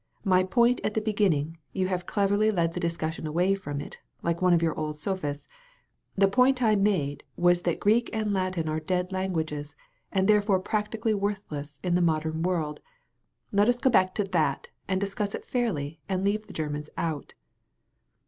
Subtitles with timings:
[0.25, 3.99] My point at the begin ning— you have cleverly led the discussion away from it,
[4.23, 5.47] like one of your old sophists—
[6.19, 9.75] ^the point I made was that Greek and Latin are dead languages,
[10.11, 12.81] and therefore practically worthless in the modem world.
[13.51, 17.35] Let us go back to that and discuss it fairly and leave the Grermans out."